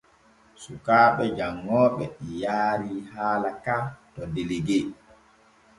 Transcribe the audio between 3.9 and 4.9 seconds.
to delegue.